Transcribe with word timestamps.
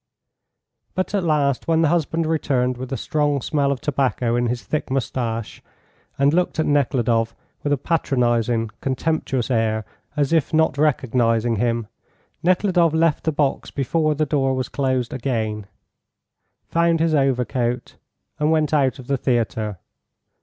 But 0.95 1.13
at 1.13 1.23
last, 1.23 1.67
when 1.67 1.83
the 1.83 1.89
husband 1.89 2.25
returned 2.25 2.75
with 2.75 2.91
a 2.91 2.97
strong 2.97 3.39
smell 3.39 3.71
of 3.71 3.81
tobacco 3.81 4.35
in 4.35 4.47
his 4.47 4.63
thick 4.63 4.89
moustache, 4.89 5.61
and 6.17 6.33
looked 6.33 6.59
at 6.59 6.65
Nekhludoff 6.65 7.35
with 7.61 7.71
a 7.71 7.77
patronising, 7.77 8.71
contemptuous 8.81 9.51
air, 9.51 9.85
as 10.17 10.33
if 10.33 10.55
not 10.55 10.79
recognising 10.79 11.57
him, 11.57 11.85
Nekhludoff 12.41 12.95
left 12.95 13.25
the 13.25 13.31
box 13.31 13.69
before 13.69 14.15
the 14.15 14.25
door 14.25 14.55
was 14.55 14.69
closed 14.69 15.13
again, 15.13 15.67
found 16.67 16.99
his 16.99 17.13
overcoat, 17.13 17.97
and 18.39 18.49
went 18.51 18.73
out 18.73 18.97
of 18.97 19.05
the 19.05 19.17
theatre. 19.17 19.77